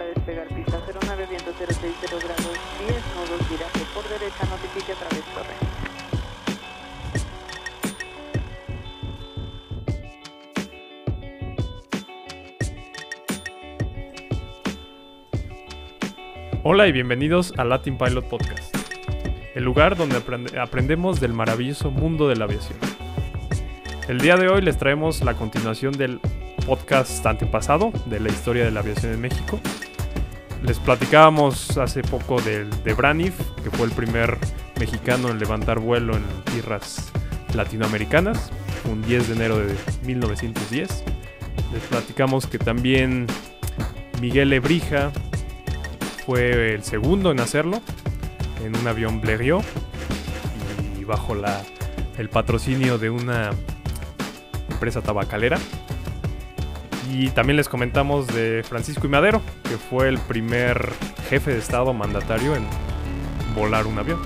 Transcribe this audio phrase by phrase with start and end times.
[0.00, 5.24] para despegar pista 09 viento 060 grados 10 nodos viraje por derecha notifique a través
[5.34, 5.54] torre.
[16.62, 18.74] Hola y bienvenidos a Latin Pilot Podcast,
[19.54, 22.78] el lugar donde aprende- aprendemos del maravilloso mundo de la aviación.
[24.08, 26.20] El día de hoy les traemos la continuación del
[26.66, 29.60] podcast antepasado de la historia de la aviación en México.
[30.62, 34.38] Les platicábamos hace poco del, de Braniff, que fue el primer
[34.78, 37.10] mexicano en levantar vuelo en tierras
[37.54, 38.50] latinoamericanas,
[38.90, 41.04] un 10 de enero de 1910.
[41.72, 43.26] Les platicamos que también
[44.20, 45.10] Miguel Ebrija
[46.26, 47.80] fue el segundo en hacerlo
[48.64, 49.64] en un avión Blériot
[51.00, 51.62] y bajo la,
[52.18, 53.50] el patrocinio de una
[54.68, 55.58] empresa tabacalera.
[57.12, 60.92] Y también les comentamos de Francisco y Madero, que fue el primer
[61.28, 62.64] jefe de Estado mandatario en
[63.54, 64.20] volar un avión.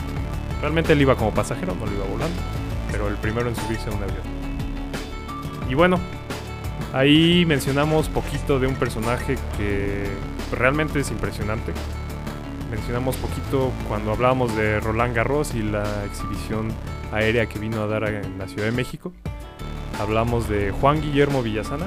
[0.61, 2.37] Realmente él iba como pasajero, no lo iba volando,
[2.93, 4.23] pero el primero en subirse a un avión.
[5.69, 5.99] Y bueno,
[6.93, 10.05] ahí mencionamos poquito de un personaje que
[10.53, 11.73] realmente es impresionante.
[12.71, 16.69] Mencionamos poquito cuando hablábamos de Roland Garros y la exhibición
[17.13, 19.13] aérea que vino a dar en la Ciudad de México.
[20.01, 21.87] Hablamos de Juan Guillermo Villasana,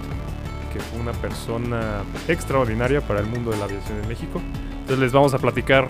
[0.77, 4.39] que fue una persona extraordinaria para el mundo de la aviación en México.
[4.71, 5.87] Entonces les vamos a platicar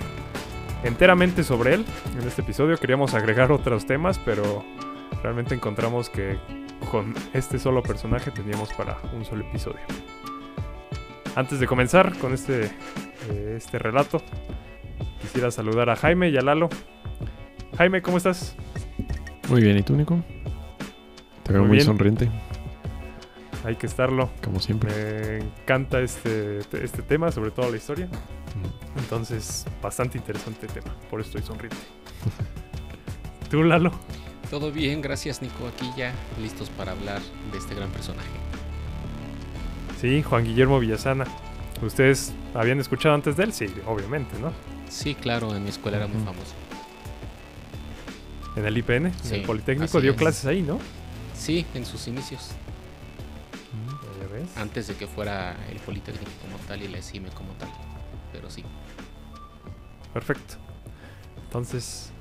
[0.84, 1.86] enteramente sobre él
[2.18, 2.78] en este episodio.
[2.78, 4.64] Queríamos agregar otros temas, pero
[5.22, 6.38] realmente encontramos que
[6.90, 9.82] con este solo personaje teníamos para un solo episodio.
[11.36, 12.72] Antes de comenzar con este,
[13.30, 14.22] eh, este relato,
[15.22, 16.70] quisiera saludar a Jaime y a Lalo.
[17.78, 18.56] Jaime, ¿cómo estás?
[19.50, 20.24] Muy bien, ¿y tú, Nico?
[21.44, 22.30] Te veo Muy sonriente,
[23.68, 24.30] Hay que estarlo.
[24.42, 24.94] como siempre.
[24.94, 28.06] Me encanta este, este tema, sobre todo la historia.
[28.08, 29.00] Mm.
[29.00, 30.96] Entonces, bastante interesante el tema.
[31.10, 31.78] Por eso estoy sonriente.
[33.50, 33.92] ¿Tú, Lalo?
[34.50, 35.68] Todo bien, gracias Nico.
[35.68, 38.30] Aquí ya listos para hablar de este gran personaje.
[40.00, 41.26] Sí, Juan Guillermo Villasana.
[41.82, 43.52] ¿Ustedes habían escuchado antes de él?
[43.54, 44.54] Sí, obviamente, ¿no?
[44.90, 46.54] Sí, claro, en mi escuela era muy famoso.
[48.56, 50.18] En el IPN, en Sí, el Politécnico, dio es.
[50.18, 50.80] clases ahí, ¿no?
[51.36, 52.52] Sí, en sus inicios.
[54.56, 57.70] Antes de que fuera el Politécnico como tal y la ESIME como tal.
[58.32, 58.64] Pero sí.
[60.14, 60.56] Perfecto.
[61.44, 62.12] Entonces,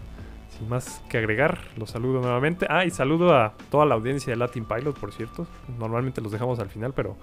[0.56, 2.66] sin más que agregar, los saludo nuevamente.
[2.68, 5.46] Ah, y saludo a toda la audiencia de Latin Pilot, por cierto.
[5.78, 7.16] Normalmente los dejamos al final, pero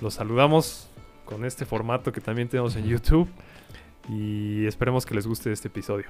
[0.00, 0.90] los saludamos
[1.24, 3.28] con este formato que también tenemos en YouTube.
[4.08, 6.06] Y esperemos que les guste este episodio.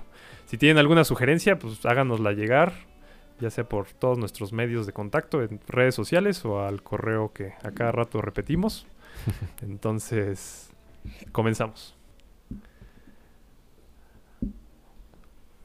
[0.46, 2.72] Si tienen alguna sugerencia, pues háganosla llegar,
[3.42, 7.54] ya sea por todos nuestros medios de contacto, en redes sociales o al correo que
[7.64, 8.86] a cada rato repetimos.
[9.62, 10.70] Entonces,
[11.32, 11.96] comenzamos.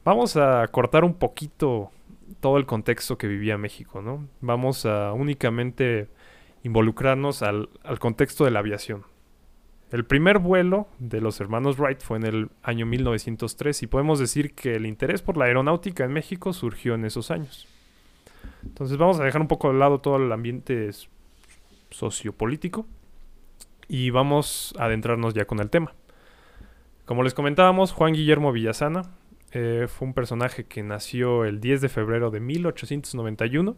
[0.04, 1.92] Vamos a cortar un poquito
[2.40, 4.26] todo el contexto que vivía México, ¿no?
[4.40, 6.08] Vamos a únicamente
[6.64, 9.04] involucrarnos al, al contexto de la aviación.
[9.90, 14.54] El primer vuelo de los hermanos Wright fue en el año 1903 y podemos decir
[14.54, 17.66] que el interés por la aeronáutica en México surgió en esos años.
[18.62, 20.90] Entonces vamos a dejar un poco de lado todo el ambiente
[21.90, 22.86] sociopolítico
[23.88, 25.94] y vamos a adentrarnos ya con el tema.
[27.06, 29.10] Como les comentábamos, Juan Guillermo Villasana
[29.52, 33.74] eh, fue un personaje que nació el 10 de febrero de 1891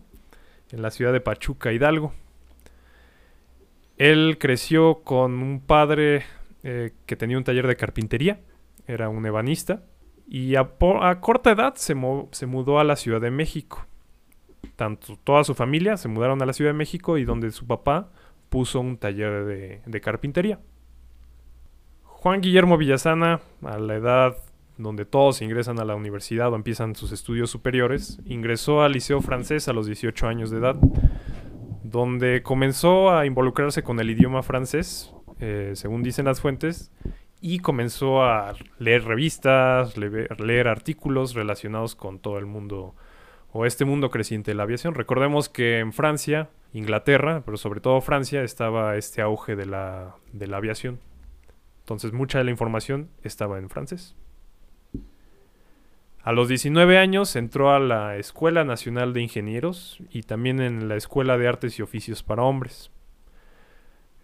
[0.72, 2.12] en la ciudad de Pachuca, Hidalgo.
[4.00, 6.22] Él creció con un padre
[6.62, 8.40] eh, que tenía un taller de carpintería,
[8.86, 9.82] era un ebanista,
[10.26, 10.70] y a,
[11.20, 13.84] corta edad se mudó a la Ciudad de México.
[14.76, 18.08] Tanto toda su familia se mudaron a la Ciudad de México y donde su papá
[18.48, 20.58] puso un taller de, de carpintería.
[22.04, 24.38] Juan Guillermo Villasana, a la edad
[24.78, 29.68] donde todos ingresan a la universidad o empiezan sus estudios superiores, ingresó al Liceo Francés
[29.68, 30.76] a los 18 años de edad,
[31.82, 36.92] donde comenzó a involucrarse con el idioma francés, eh, según dicen las fuentes,
[37.40, 42.94] y comenzó a leer revistas, leve- leer artículos relacionados con todo el mundo
[43.52, 44.94] o este mundo creciente de la aviación.
[44.94, 50.46] Recordemos que en Francia, Inglaterra, pero sobre todo Francia, estaba este auge de la, de
[50.46, 51.00] la aviación.
[51.80, 54.14] Entonces mucha de la información estaba en francés.
[56.22, 60.96] A los 19 años entró a la Escuela Nacional de Ingenieros y también en la
[60.96, 62.90] Escuela de Artes y Oficios para Hombres.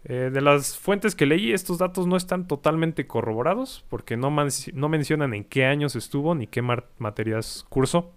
[0.04, 4.30] Eh, de las fuentes que leí, estos datos no están totalmente corroborados porque no,
[4.74, 8.12] no mencionan en qué años estuvo ni qué materias cursó.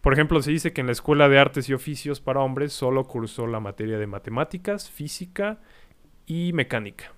[0.00, 3.04] Por ejemplo, se dice que en la Escuela de Artes y Oficios para Hombres solo
[3.04, 5.60] cursó la materia de matemáticas, física
[6.26, 7.12] y mecánica.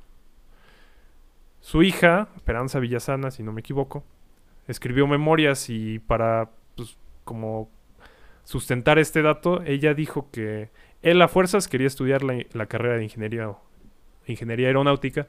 [1.61, 4.05] Su hija, Esperanza Villasana, si no me equivoco,
[4.67, 7.71] escribió memorias y para, pues, como
[8.45, 10.71] sustentar este dato, ella dijo que
[11.03, 13.53] él a fuerzas quería estudiar la, carrera de ingeniería,
[14.27, 15.29] ingeniería aeronáutica,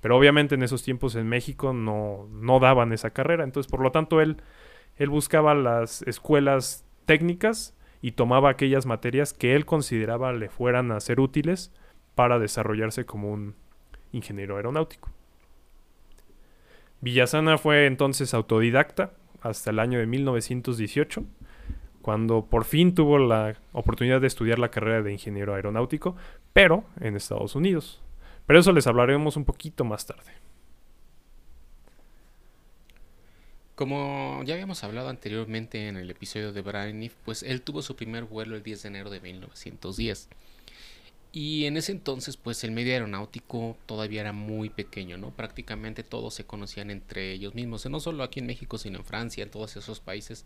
[0.00, 3.92] pero obviamente en esos tiempos en México no, no daban esa carrera, entonces por lo
[3.92, 4.38] tanto él,
[4.96, 11.00] él buscaba las escuelas técnicas y tomaba aquellas materias que él consideraba le fueran a
[11.00, 11.72] ser útiles
[12.14, 13.54] para desarrollarse como un
[14.12, 15.10] ingeniero aeronáutico.
[17.00, 21.24] Villasana fue entonces autodidacta hasta el año de 1918,
[22.02, 26.16] cuando por fin tuvo la oportunidad de estudiar la carrera de ingeniero aeronáutico,
[26.52, 28.02] pero en Estados Unidos.
[28.46, 30.32] Pero eso les hablaremos un poquito más tarde.
[33.74, 38.24] Como ya habíamos hablado anteriormente en el episodio de Braniff, pues él tuvo su primer
[38.24, 40.28] vuelo el 10 de enero de 1910.
[41.32, 45.30] Y en ese entonces, pues el medio aeronáutico todavía era muy pequeño, ¿no?
[45.30, 49.44] Prácticamente todos se conocían entre ellos mismos, no solo aquí en México, sino en Francia,
[49.44, 50.44] en todos esos países.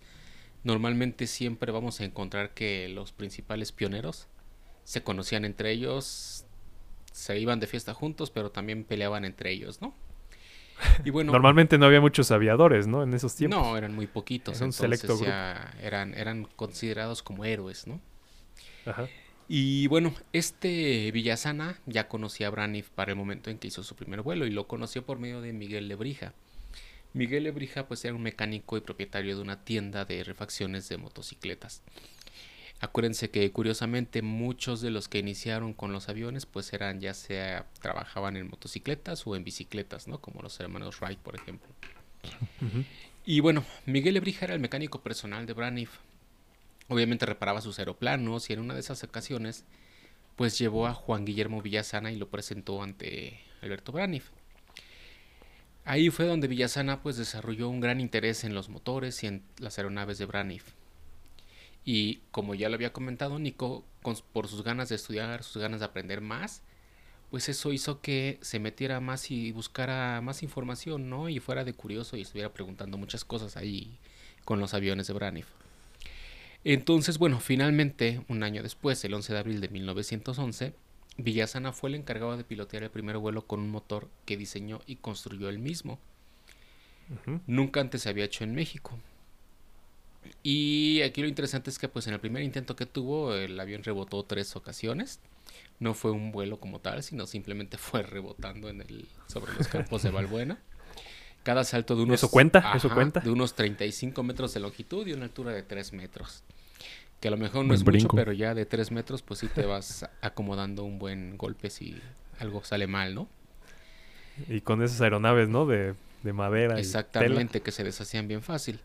[0.62, 4.28] Normalmente siempre vamos a encontrar que los principales pioneros
[4.84, 6.44] se conocían entre ellos,
[7.12, 9.94] se iban de fiesta juntos, pero también peleaban entre ellos, ¿no?
[11.04, 13.02] Y bueno, Normalmente no había muchos aviadores, ¿no?
[13.02, 13.58] En esos tiempos.
[13.58, 14.56] No, eran muy poquitos.
[14.56, 15.18] Era un selecto
[15.80, 18.00] Eran, eran considerados como héroes, ¿no?
[18.84, 19.08] Ajá.
[19.48, 23.94] Y bueno, este Villasana ya conocía a Braniff para el momento en que hizo su
[23.94, 26.32] primer vuelo y lo conoció por medio de Miguel Lebrija.
[27.12, 31.82] Miguel Lebrija pues era un mecánico y propietario de una tienda de refacciones de motocicletas.
[32.80, 37.66] Acuérdense que curiosamente muchos de los que iniciaron con los aviones pues eran ya sea
[37.80, 40.20] trabajaban en motocicletas o en bicicletas, ¿no?
[40.20, 41.68] Como los hermanos Wright, por ejemplo.
[43.26, 45.98] Y bueno, Miguel Lebrija era el mecánico personal de Braniff
[46.88, 49.64] Obviamente reparaba sus aeroplanos y en una de esas ocasiones
[50.36, 54.30] pues llevó a Juan Guillermo Villasana y lo presentó ante Alberto Braniff.
[55.84, 59.78] Ahí fue donde Villasana pues desarrolló un gran interés en los motores y en las
[59.78, 60.72] aeronaves de Braniff.
[61.84, 63.84] Y como ya lo había comentado Nico,
[64.32, 66.62] por sus ganas de estudiar, sus ganas de aprender más,
[67.30, 71.28] pues eso hizo que se metiera más y buscara más información, ¿no?
[71.28, 73.98] Y fuera de curioso y estuviera preguntando muchas cosas ahí
[74.44, 75.48] con los aviones de Braniff.
[76.64, 80.72] Entonces, bueno, finalmente, un año después, el 11 de abril de 1911,
[81.18, 84.96] Villasana fue el encargado de pilotear el primer vuelo con un motor que diseñó y
[84.96, 85.98] construyó él mismo.
[87.46, 88.98] Nunca antes se había hecho en México.
[90.42, 93.84] Y aquí lo interesante es que pues en el primer intento que tuvo el avión
[93.84, 95.20] rebotó tres ocasiones.
[95.80, 100.02] No fue un vuelo como tal, sino simplemente fue rebotando en el, sobre los campos
[100.02, 100.58] de Balbuena.
[101.42, 102.20] Cada salto de unos...
[102.20, 102.72] ¿Eso cuenta?
[102.74, 103.20] ¿Eso cuenta?
[103.20, 106.42] De unos 35 metros de longitud y una altura de 3 metros
[107.24, 109.64] que a lo mejor no es mucho, pero ya de tres metros, pues sí te
[109.64, 111.98] vas acomodando un buen golpe si
[112.38, 113.30] algo sale mal, ¿no?
[114.46, 115.64] Y con esas aeronaves, ¿no?
[115.64, 116.78] De, de madera.
[116.78, 118.78] Exactamente, que se deshacían bien fácil.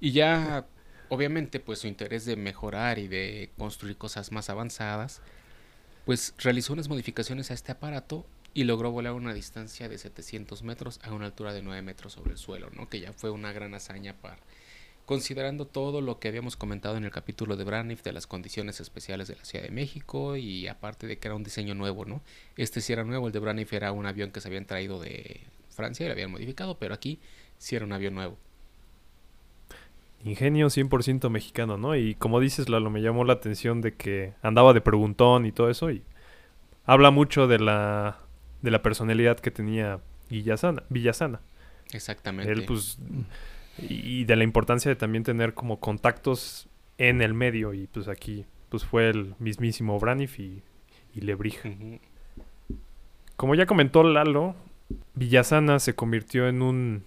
[0.00, 0.66] Y ya,
[1.08, 5.22] obviamente, pues su interés de mejorar y de construir cosas más avanzadas,
[6.04, 11.00] pues realizó unas modificaciones a este aparato y logró volar una distancia de 700 metros
[11.04, 12.90] a una altura de 9 metros sobre el suelo, ¿no?
[12.90, 14.36] Que ya fue una gran hazaña para
[15.12, 19.28] considerando todo lo que habíamos comentado en el capítulo de Braniff de las condiciones especiales
[19.28, 22.22] de la Ciudad de México y aparte de que era un diseño nuevo, ¿no?
[22.56, 25.42] Este sí era nuevo, el de Braniff era un avión que se habían traído de
[25.68, 27.18] Francia y lo habían modificado, pero aquí
[27.58, 28.38] sí era un avión nuevo.
[30.24, 31.94] Ingenio 100% mexicano, ¿no?
[31.94, 35.68] Y como dices, Lalo, me llamó la atención de que andaba de preguntón y todo
[35.68, 36.02] eso y
[36.86, 38.18] habla mucho de la
[38.62, 40.00] de la personalidad que tenía
[40.30, 40.84] Villasana.
[40.88, 41.40] Villasana.
[41.92, 42.50] Exactamente.
[42.50, 42.96] Él pues
[43.78, 48.46] y de la importancia de también tener como contactos en el medio y pues aquí
[48.68, 50.62] pues fue el mismísimo Braniff y,
[51.14, 51.70] y Lebrija.
[53.36, 54.54] Como ya comentó Lalo,
[55.14, 57.04] Villasana se convirtió en un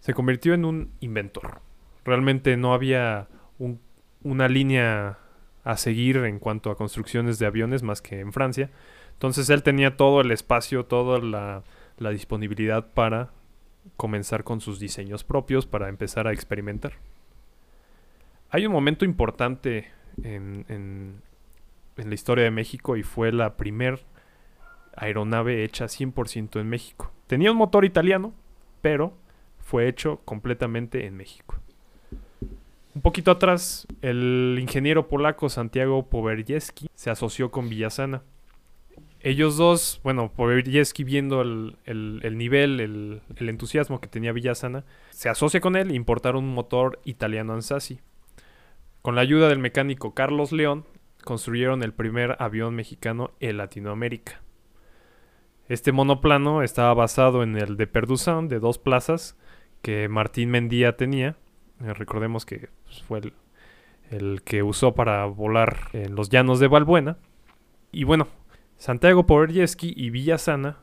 [0.00, 1.60] se convirtió en un inventor.
[2.04, 3.28] Realmente no había
[4.22, 5.18] una línea
[5.64, 8.70] a seguir en cuanto a construcciones de aviones más que en Francia.
[9.14, 11.64] Entonces él tenía todo el espacio, toda la,
[11.98, 13.30] la disponibilidad para
[13.96, 16.92] comenzar con sus diseños propios para empezar a experimentar.
[18.50, 19.90] Hay un momento importante
[20.22, 21.22] en, en,
[21.96, 24.04] la historia de México y fue la primer
[24.96, 27.10] aeronave hecha 100% en México.
[27.26, 28.34] Tenía un motor italiano,
[28.82, 29.14] pero
[29.58, 31.56] fue hecho completamente en México.
[32.94, 38.22] Un poquito atrás, el ingeniero polaco Santiago Powerieski se asoció con Villasana
[39.26, 45.60] ellos dos, bueno, Poverieski viendo el, el, nivel, el, entusiasmo que tenía Villasana, se asocia
[45.60, 47.98] con él e importaron un motor italiano Ansasi.
[49.02, 50.84] Con la ayuda del mecánico Carlos León,
[51.24, 54.42] construyeron el primer avión mexicano en Latinoamérica.
[55.68, 59.36] Este monoplano estaba basado en el de Perduzán de dos plazas
[59.82, 61.36] que Martín Mendía tenía.
[61.80, 63.22] Eh, recordemos que pues, fue
[64.12, 67.18] el, que usó para volar en los llanos de Valbuena.
[67.90, 68.28] Y bueno,
[68.78, 70.76] Santiago Poverjeski y Villasana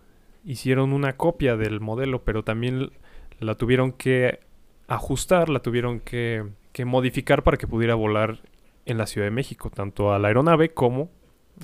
[0.44, 2.92] hicieron una copia del modelo, pero también
[3.40, 4.40] la tuvieron que
[4.88, 8.40] ajustar, la tuvieron que, que modificar para que pudiera volar
[8.86, 11.10] en la Ciudad de México, tanto a la aeronave como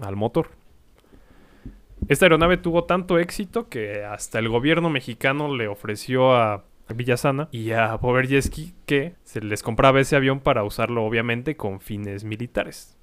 [0.01, 0.51] al motor.
[2.07, 7.71] Esta aeronave tuvo tanto éxito que hasta el gobierno mexicano le ofreció a Villasana y
[7.71, 12.97] a Poverjeski que se les compraba ese avión para usarlo obviamente con fines militares.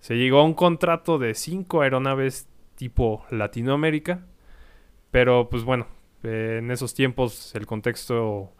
[0.00, 4.24] Se llegó a un contrato de cinco aeronaves tipo Latinoamérica,
[5.10, 5.86] pero pues bueno,
[6.22, 8.52] en esos tiempos el contexto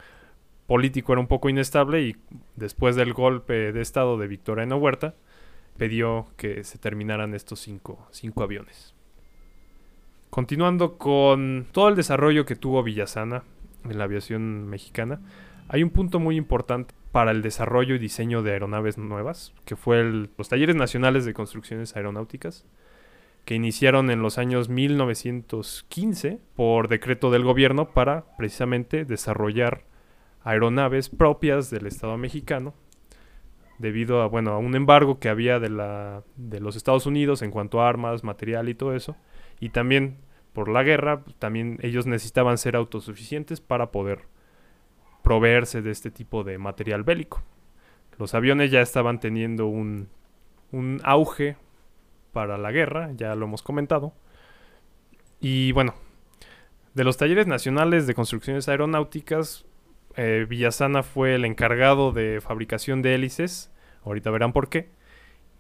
[0.67, 2.17] político era un poco inestable y
[2.57, 5.15] después del golpe de estado de Victoriano Huerta,
[5.77, 8.95] pidió que se terminaran estos cinco, cinco aviones.
[10.31, 13.45] Continuando con todo el desarrollo que tuvo Villasana
[13.85, 15.21] en la aviación mexicana,
[15.69, 20.03] hay un punto muy importante para el desarrollo y diseño de aeronaves nuevas, que fue
[20.05, 22.67] los talleres nacionales de construcciones aeronáuticas,
[23.47, 29.85] que iniciaron en los años 1915 por decreto del gobierno para precisamente desarrollar
[30.43, 32.75] aeronaves propias del Estado mexicano
[33.79, 37.53] debido a bueno a un embargo que había de la de los Estados Unidos en
[37.53, 39.17] cuanto a armas, material y todo eso
[39.61, 40.19] y también
[40.53, 44.23] por la guerra, también ellos necesitaban ser autosuficientes para poder
[45.23, 47.43] proveerse de este tipo de material bélico.
[48.19, 50.09] Los aviones ya estaban teniendo un,
[50.73, 51.57] un auge
[52.37, 54.13] para la guerra, ya lo hemos comentado.
[55.41, 55.95] Y bueno,
[56.93, 59.65] de los talleres nacionales de construcciones aeronáuticas,
[60.17, 63.73] eh, Villasana fue el encargado de fabricación de hélices,
[64.05, 64.91] ahorita verán por qué,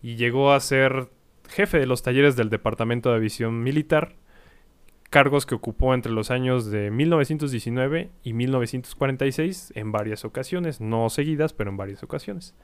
[0.02, 1.08] y llegó a ser
[1.48, 4.16] jefe de los talleres del Departamento de Aviación Militar
[5.08, 11.54] cargos que ocupó entre los años de 1919 y 1946 en varias ocasiones, no seguidas,
[11.54, 12.54] pero en varias ocasiones.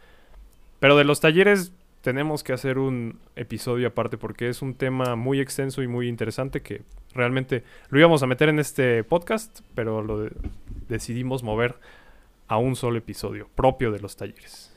[0.80, 1.72] Pero de los talleres
[2.02, 6.60] tenemos que hacer un episodio aparte porque es un tema muy extenso y muy interesante
[6.60, 6.82] que
[7.14, 10.28] realmente lo íbamos a meter en este podcast, pero lo
[10.88, 11.76] decidimos mover
[12.48, 14.74] a un solo episodio propio de los talleres.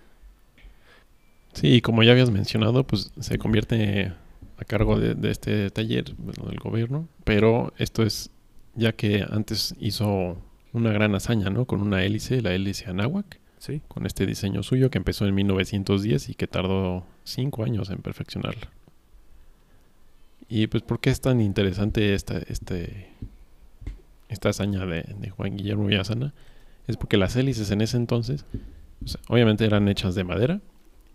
[1.54, 4.14] Sí, como ya habías mencionado, pues se convierte
[4.58, 8.30] a cargo de, este taller del gobierno, pero esto es
[8.76, 10.38] ya que antes hizo
[10.74, 11.66] una gran hazaña, ¿no?
[11.66, 13.82] Con una hélice, la hélice Anáhuac, sí.
[13.88, 18.72] con este diseño suyo que empezó en 1910 y que tardó cinco años en perfeccionarla.
[20.48, 23.10] Y pues, ¿por qué es tan interesante esta, este,
[24.30, 26.34] esta hazaña de, Juan Guillermo Villasana?
[26.88, 28.46] Es porque las hélices en ese entonces,
[29.28, 30.62] obviamente eran hechas de madera,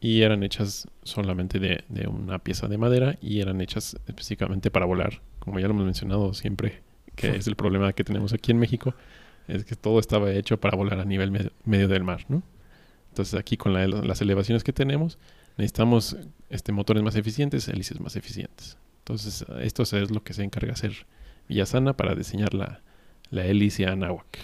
[0.01, 5.21] y eran hechas solamente de, una pieza de madera y eran hechas específicamente para volar.
[5.39, 6.83] Como ya lo hemos mencionado siempre,
[7.15, 8.95] que es el problema que tenemos aquí en México,
[9.47, 12.43] es que todo estaba hecho para volar a nivel medio del mar, ¿no?
[13.11, 15.19] Entonces aquí con las elevaciones que tenemos,
[15.57, 16.17] necesitamos
[16.49, 18.79] este, motores más eficientes, hélices más eficientes.
[18.99, 21.07] Entonces esto es lo que se encarga hacer
[21.49, 22.81] Villasana para diseñar la,
[23.31, 24.39] la hélice Anáhuac.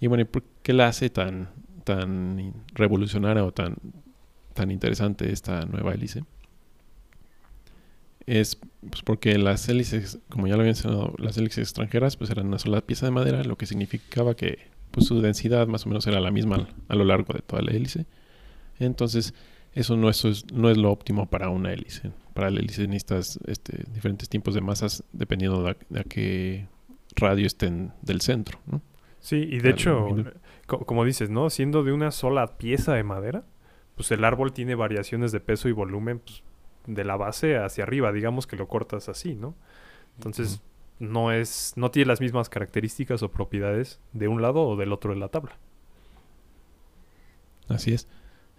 [0.00, 1.50] Y bueno, ¿por qué la hace tan,
[1.84, 3.76] tan revolucionaria o tan,
[4.54, 6.24] tan interesante esta nueva hélice
[8.26, 12.46] es pues, porque las hélices, como ya lo había mencionado, las hélices extranjeras pues eran
[12.46, 14.58] una sola pieza de madera, lo que significaba que
[14.90, 17.72] pues, su densidad más o menos era la misma a lo largo de toda la
[17.72, 18.06] hélice.
[18.78, 19.34] Entonces,
[19.74, 22.12] eso no es, no es lo óptimo para una hélice.
[22.32, 26.68] Para la hélice necesitas este, diferentes tipos de masas dependiendo de a, qué
[27.16, 28.58] radio estén del centro.
[29.18, 30.08] Sí, y de hecho,
[30.66, 31.50] como dices, ¿no?
[31.50, 33.44] Siendo de una sola pieza de madera,
[33.96, 36.42] pues el árbol tiene variaciones de peso y volumen pues,
[36.86, 39.54] de la base hacia arriba, digamos que lo cortas así, ¿no?
[40.16, 40.62] Entonces
[41.00, 45.12] no es no tiene las mismas características o propiedades de un lado o del otro
[45.12, 45.58] de la tabla.
[47.68, 48.06] Así es.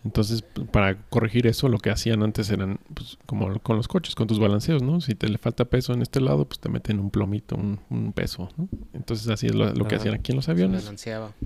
[0.05, 4.27] Entonces, para corregir eso, lo que hacían antes eran pues, como con los coches, con
[4.27, 5.01] tus balanceos, ¿no?
[5.01, 8.49] Si te le falta peso en este lado, pues te meten un plomito, un, peso,
[8.55, 8.69] ¿no?
[8.93, 10.91] Entonces, así es lo, que hacían aquí en los aviones.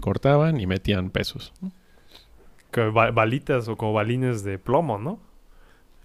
[0.01, 1.53] Cortaban y metían pesos.
[1.61, 1.71] ¿no?
[3.13, 5.19] balitas o como balines de plomo, ¿no?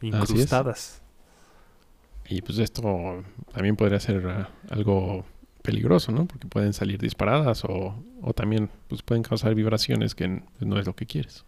[0.00, 1.02] Incrustadas.
[2.28, 5.26] Y pues esto también podría ser ah, algo
[5.62, 6.26] peligroso, ¿no?
[6.26, 10.94] Porque pueden salir disparadas o, o también pues pueden causar vibraciones que no es lo
[10.94, 11.44] que quieres.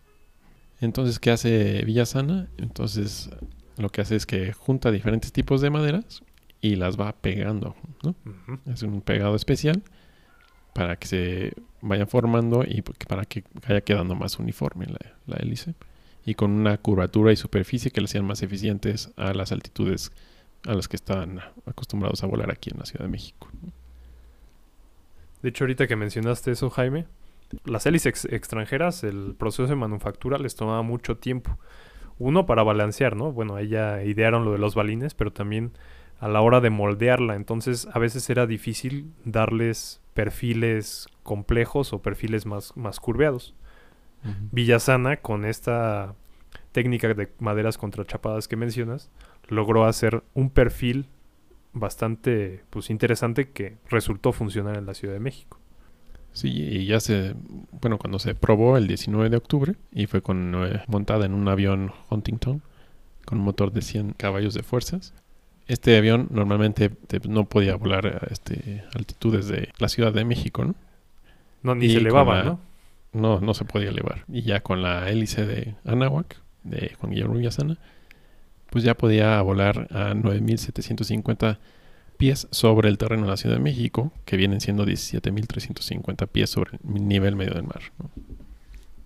[0.80, 2.48] Entonces, ¿qué hace Villasana?
[2.58, 3.30] Entonces,
[3.78, 6.22] lo que hace es que junta diferentes tipos de maderas
[6.60, 8.14] y las va pegando, ¿no?
[8.72, 9.82] Es un pegado especial
[10.74, 14.86] para que se vaya formando y para que vaya quedando más uniforme
[15.26, 15.74] la, hélice
[16.24, 20.12] y con una curvatura y superficie que le sean más eficientes a las altitudes
[20.66, 23.48] a las que están acostumbrados a volar aquí en la Ciudad de México.
[25.42, 27.06] De hecho, ahorita que mencionaste eso, Jaime,
[27.64, 31.58] las hélices extranjeras, el proceso de manufactura les tomaba mucho tiempo.
[32.18, 33.32] Uno para balancear, ¿no?
[33.32, 35.72] Bueno, ella idearon lo de los balines, pero también
[36.18, 37.36] a la hora de moldearla.
[37.36, 43.54] Entonces, a veces era difícil darles perfiles complejos o perfiles más, más curveados.
[44.50, 46.16] Villasana, con esta
[46.72, 49.10] técnica de maderas contrachapadas que mencionas,
[49.46, 51.06] logró hacer un perfil
[51.72, 55.60] bastante pues, interesante que resultó funcionar en la Ciudad de México.
[56.36, 57.34] Sí, y ya se,
[57.80, 61.48] bueno, cuando se probó el 19 de octubre y fue con, eh, montada en un
[61.48, 62.60] avión Huntington
[63.24, 65.14] con un motor de 100 caballos de fuerzas.
[65.66, 66.90] Este avión normalmente
[67.26, 70.74] no podía volar a este, altitudes de la Ciudad de México, ¿no?
[71.62, 72.60] No, ni se elevaba, ¿no?
[73.14, 74.26] No, no se podía elevar.
[74.28, 77.78] Y ya con la hélice de Anahuac, de Juan Guillermo Villasana,
[78.68, 81.58] pues ya podía volar a 9750
[82.16, 86.78] pies sobre el terreno de la Ciudad de México, que vienen siendo 17.350 pies sobre
[86.82, 87.80] el nivel medio del mar.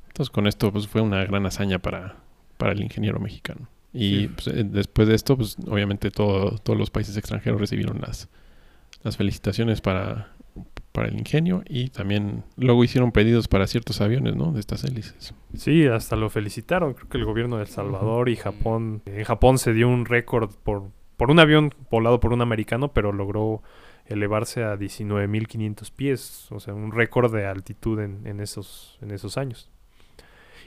[0.08, 2.16] Entonces con esto pues, fue una gran hazaña para,
[2.56, 3.68] para el ingeniero mexicano.
[3.92, 8.28] Y pues, eh, después de esto, pues obviamente todos los países extranjeros recibieron las,
[9.02, 10.32] las felicitaciones para,
[10.92, 14.52] para el ingenio y también luego hicieron pedidos para ciertos aviones, ¿no?
[14.52, 15.34] De estas hélices.
[15.54, 16.94] Sí, hasta lo felicitaron.
[16.94, 19.02] Creo que el gobierno de El Salvador y Japón.
[19.06, 20.90] En Japón se dio un récord por
[21.20, 23.62] por un avión volado por un americano, pero logró
[24.06, 29.70] elevarse a 19.500 pies, o sea, un récord de altitud en, esos, en esos años.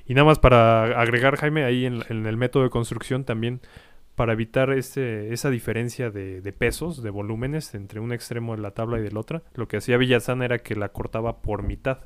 [0.06, 3.62] Y nada más para agregar, Jaime, ahí en, el método de construcción también,
[4.14, 9.00] para evitar ese, esa diferencia de, pesos, de volúmenes entre un extremo de la tabla
[9.00, 12.02] y del otro, lo que hacía Villazán era que la cortaba por mitad.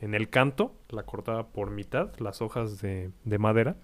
[0.00, 3.78] En el canto la cortaba por mitad, las hojas de, de madera,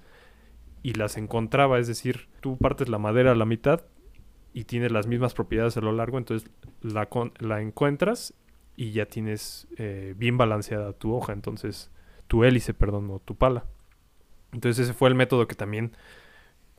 [0.85, 3.83] y las encontraba, es decir, tú partes la madera a la mitad
[4.57, 6.49] y tiene las mismas propiedades a lo largo, entonces
[6.81, 7.07] la,
[7.41, 8.33] la encuentras
[8.75, 11.91] y ya tienes eh, bien balanceada tu hoja, entonces
[12.27, 13.67] tu hélice, perdón, o tu pala.
[14.55, 15.95] Entonces ese fue el método que también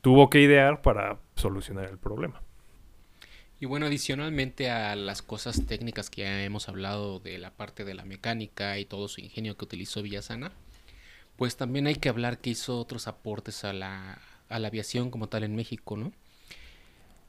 [0.00, 2.42] tuvo que idear para solucionar el problema.
[3.60, 7.94] Y bueno, adicionalmente a las cosas técnicas que ya hemos hablado de la parte de
[7.94, 10.50] la mecánica y todo su ingenio que utilizó Villasana,
[11.36, 15.28] pues también hay que hablar que hizo otros aportes a la, a la aviación como
[15.28, 16.10] tal en México, ¿no?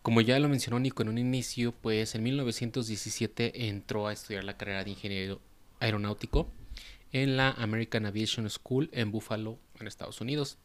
[0.02, 4.58] Como ya lo mencionó Nico en un inicio, pues en 1917 entró a estudiar la
[4.58, 5.42] carrera de ingeniero
[5.80, 6.50] aeronáutico
[7.12, 10.58] en la American Aviation School en Buffalo, en Estados Unidos.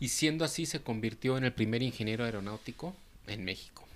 [0.00, 2.94] Y siendo así se convirtió en el primer ingeniero aeronáutico
[3.26, 3.86] en México.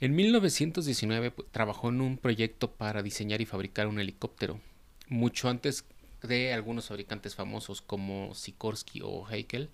[0.00, 4.58] En 1919 pues, trabajó en un proyecto para diseñar y fabricar un helicóptero,
[5.08, 5.84] mucho antes
[6.22, 9.68] de algunos fabricantes famosos como Sikorsky o Heikel,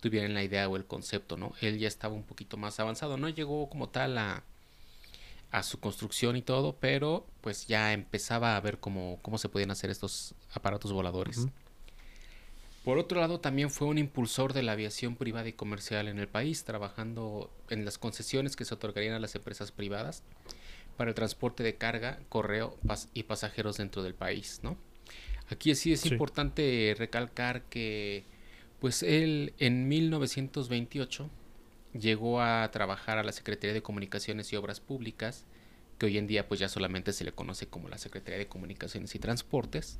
[0.00, 1.52] tuvieran la idea o el concepto, ¿no?
[1.60, 4.44] Él ya estaba un poquito más avanzado, no llegó como tal a,
[5.50, 9.70] a su construcción y todo, pero pues ya empezaba a ver cómo, cómo se podían
[9.70, 11.46] hacer estos aparatos voladores.
[12.84, 16.28] Por otro lado, también fue un impulsor de la aviación privada y comercial en el
[16.28, 20.22] país, trabajando en las concesiones que se otorgarían a las empresas privadas
[20.96, 22.78] para el transporte de carga, correo
[23.12, 24.76] y pasajeros dentro del país, ¿no?
[25.48, 28.24] Aquí sí es importante recalcar que
[28.80, 31.30] pues él en 1928
[31.98, 35.44] llegó a trabajar a la Secretaría de Comunicaciones y Obras Públicas,
[35.98, 39.14] que hoy en día pues ya solamente se le conoce como la Secretaría de Comunicaciones
[39.14, 39.98] y Transportes.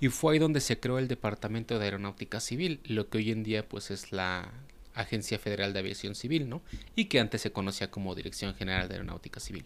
[0.00, 3.44] Y fue ahí donde se creó el Departamento de Aeronáutica Civil, lo que hoy en
[3.44, 4.52] día pues es la
[4.94, 6.62] Agencia Federal de Aviación Civil, ¿no?
[6.96, 9.64] Y que antes se conocía como Dirección General de Aeronáutica Civil.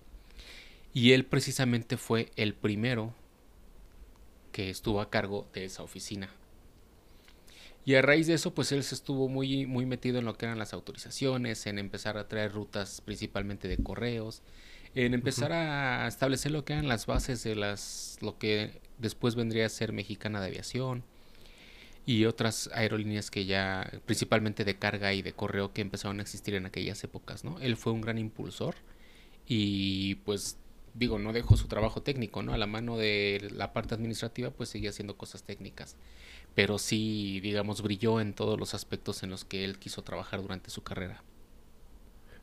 [0.92, 3.14] Y él precisamente fue el primero
[4.52, 6.28] que estuvo a cargo de esa oficina
[7.84, 10.46] y a raíz de eso, pues él se estuvo muy, muy metido en lo que
[10.46, 14.42] eran las autorizaciones, en empezar a traer rutas principalmente de correos,
[14.94, 19.66] en empezar a establecer lo que eran las bases de las lo que después vendría
[19.66, 21.04] a ser Mexicana de Aviación
[22.06, 26.54] y otras aerolíneas que ya principalmente de carga y de correo que empezaron a existir
[26.54, 27.60] en aquellas épocas, ¿no?
[27.60, 28.74] Él fue un gran impulsor
[29.46, 30.58] y pues
[30.94, 32.52] digo, no dejó su trabajo técnico, ¿no?
[32.52, 35.96] A la mano de la parte administrativa pues seguía haciendo cosas técnicas
[36.54, 40.70] pero sí, digamos, brilló en todos los aspectos en los que él quiso trabajar durante
[40.70, 41.22] su carrera.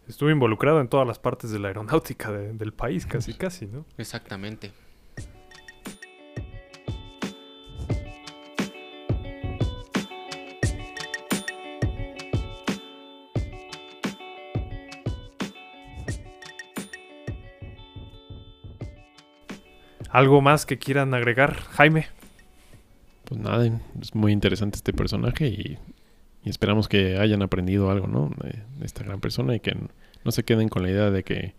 [0.07, 3.85] Estuvo involucrado en todas las partes de la aeronáutica del país, casi, casi, ¿no?
[3.97, 4.71] Exactamente.
[20.09, 22.07] ¿Algo más que quieran agregar, Jaime?
[23.47, 25.77] Pues nada, es muy interesante este personaje y,
[26.43, 28.31] esperamos que hayan aprendido algo, ¿no?
[28.41, 29.75] De, esta gran persona y que
[30.23, 31.55] no se queden con la idea de que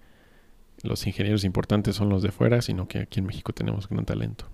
[0.83, 4.47] los ingenieros importantes son los de fuera, sino que aquí en México tenemos gran talento.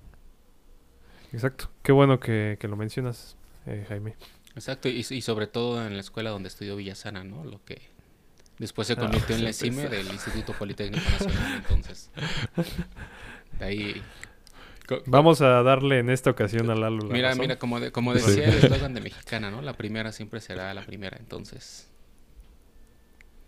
[1.32, 1.70] Exacto.
[1.82, 4.16] Qué bueno que, lo mencionas, eh, Jaime.
[4.56, 7.44] Exacto, y, sobre todo en la escuela donde estudió Villasana, ¿no?
[7.44, 7.80] Lo que
[8.58, 12.10] después se ah, convirtió en la CIME del Instituto Politécnico Nacional, entonces.
[13.58, 14.02] De ahí
[15.06, 17.04] Vamos a darle en esta ocasión a Lalo.
[17.04, 19.62] mira, mira, como, como decía el eslogan de mexicana, ¿no?
[19.62, 21.90] La primera siempre será la primera, entonces.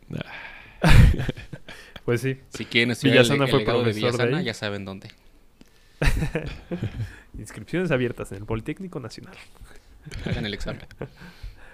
[2.04, 2.40] pues sí.
[2.50, 5.10] Si quieren estudiar el, el fue legado de Villasana, ya saben dónde.
[7.38, 9.36] Inscripciones abiertas en el Politécnico Nacional.
[10.24, 10.86] Hagan el examen.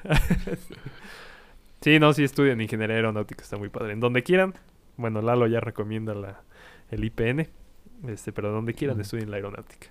[1.80, 3.92] sí, no, sí estudian ingeniería aeronáutica, está muy padre.
[3.92, 4.54] En donde quieran.
[4.96, 6.42] Bueno, Lalo ya recomienda la,
[6.90, 7.48] el IPN.
[8.06, 9.88] Este, pero donde quieran estudien la aeronáutica.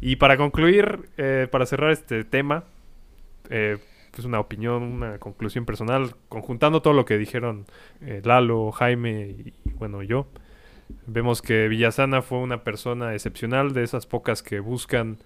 [0.00, 2.64] Y para concluir, eh, para cerrar este tema,
[3.50, 3.78] eh,
[4.10, 7.66] pues una opinión, una conclusión personal, conjuntando todo lo que dijeron
[8.00, 10.26] eh, Lalo, Jaime y, bueno yo,
[11.06, 15.18] vemos que Villasana fue una persona excepcional, de esas pocas que buscan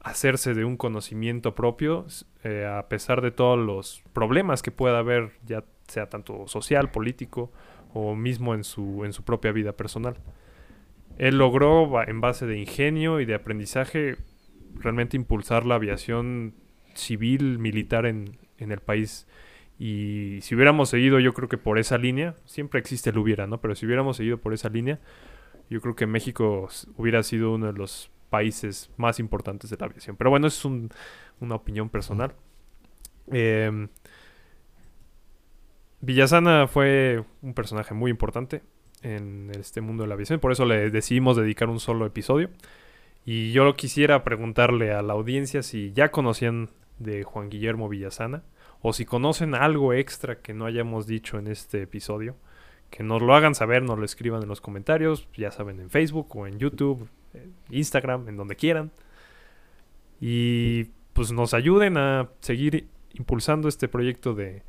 [0.00, 2.06] hacerse de un conocimiento propio,
[2.44, 7.52] a pesar de todos los problemas que pueda haber, ya sea tanto social, político
[7.94, 10.16] o mismo en su, en su propia vida personal.
[11.18, 14.16] Él logró, en base de ingenio y de aprendizaje,
[14.74, 16.54] realmente impulsar la aviación
[16.94, 19.26] civil, militar en, el país.
[19.78, 23.60] Y si hubiéramos seguido, yo creo que por esa línea, siempre existe el hubiera, ¿no?
[23.60, 25.00] Pero si hubiéramos seguido por esa línea,
[25.68, 30.16] yo creo que México hubiera sido uno de los países más importantes de la aviación.
[30.16, 32.34] Pero bueno, es una opinión personal.
[33.26, 33.88] Em,
[36.00, 38.62] Villasana fue un personaje muy importante
[39.02, 40.40] en este mundo de la aviación.
[40.40, 42.50] Por eso le decidimos dedicar un solo episodio.
[43.24, 48.42] Y yo quisiera preguntarle a la audiencia si ya conocían de Juan Guillermo Villasana
[48.80, 52.36] o si conocen algo extra que no hayamos dicho en este episodio.
[52.90, 56.36] Que nos lo hagan saber, nos lo escriban en los comentarios, ya saben, en Facebook
[56.36, 58.90] o en YouTube, en Instagram, en donde quieran.
[60.20, 60.84] Y
[61.14, 64.62] pues nos ayuden a seguir impulsando este proyecto de,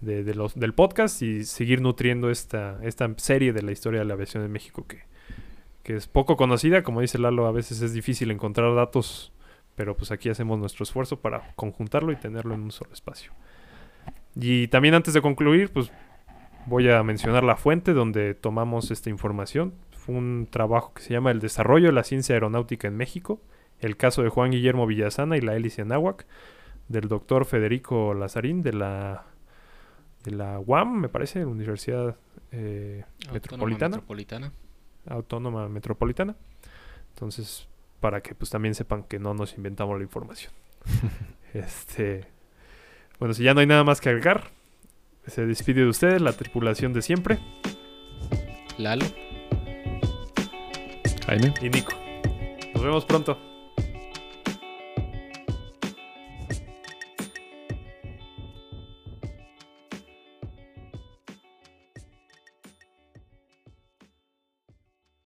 [0.00, 4.14] de, los, del podcast y seguir nutriendo esta, esta serie de la historia de la
[4.14, 5.04] aviación en México que,
[5.82, 6.82] que es poco conocida.
[6.82, 9.32] Como dice Lalo, a veces es difícil encontrar datos,
[9.74, 13.32] pero pues aquí hacemos nuestro esfuerzo para conjuntarlo y tenerlo en un solo espacio.
[14.34, 15.90] Y también antes de concluir, pues
[16.66, 19.74] voy a mencionar la fuente donde tomamos esta información.
[19.92, 23.40] Fue un trabajo que se llama El desarrollo de la ciencia aeronáutica en México,
[23.80, 26.26] el caso de Juan Guillermo Villasana y la hélice Anáhuac,
[26.88, 29.24] del doctor Federico Lazarín de la
[30.26, 32.16] de la UAM, me parece, Universidad
[32.50, 33.96] eh, Metropolitana.
[33.96, 34.52] Metropolitana.
[35.06, 36.34] Autónoma Metropolitana.
[37.14, 37.68] Entonces,
[38.00, 40.52] para que pues también sepan que no nos inventamos la información.
[41.54, 42.26] este,
[43.20, 44.50] bueno, si ya no hay nada más que agregar,
[45.26, 47.38] se despide de ustedes la tripulación de siempre.
[48.78, 49.06] Lalo.
[51.26, 51.54] Jaime.
[51.62, 51.92] Y Nico.
[52.74, 53.55] Nos vemos pronto.